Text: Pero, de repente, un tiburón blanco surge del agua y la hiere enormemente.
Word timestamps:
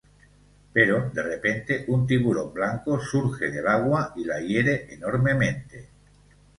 Pero, 0.73 1.11
de 1.13 1.21
repente, 1.21 1.85
un 1.89 2.07
tiburón 2.07 2.51
blanco 2.51 2.99
surge 2.99 3.51
del 3.51 3.67
agua 3.67 4.13
y 4.15 4.23
la 4.23 4.41
hiere 4.41 4.91
enormemente. 4.91 5.89